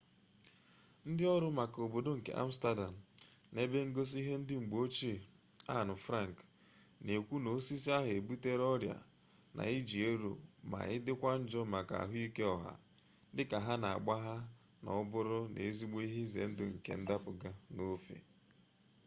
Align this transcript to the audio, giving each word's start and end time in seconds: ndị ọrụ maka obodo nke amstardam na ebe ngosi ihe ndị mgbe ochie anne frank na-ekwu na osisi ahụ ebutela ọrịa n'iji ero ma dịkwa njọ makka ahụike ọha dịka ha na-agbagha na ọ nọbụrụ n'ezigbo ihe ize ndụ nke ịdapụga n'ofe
ndị 1.09 1.23
ọrụ 1.35 1.47
maka 1.59 1.77
obodo 1.85 2.11
nke 2.19 2.31
amstardam 2.41 2.95
na 3.53 3.59
ebe 3.65 3.79
ngosi 3.89 4.17
ihe 4.21 4.33
ndị 4.41 4.55
mgbe 4.61 4.77
ochie 4.85 5.15
anne 5.75 5.93
frank 6.05 6.35
na-ekwu 7.03 7.35
na 7.43 7.49
osisi 7.57 7.89
ahụ 7.97 8.09
ebutela 8.17 8.63
ọrịa 8.73 8.97
n'iji 9.55 9.97
ero 10.11 10.31
ma 10.71 10.79
dịkwa 11.05 11.31
njọ 11.41 11.61
makka 11.73 11.95
ahụike 12.03 12.43
ọha 12.55 12.73
dịka 13.35 13.57
ha 13.65 13.73
na-agbagha 13.81 14.35
na 14.83 14.89
ọ 14.99 15.01
nọbụrụ 15.03 15.39
n'ezigbo 15.53 15.97
ihe 16.05 16.19
ize 16.25 16.43
ndụ 16.51 16.65
nke 16.73 16.91
ịdapụga 17.01 17.49
n'ofe 17.75 18.15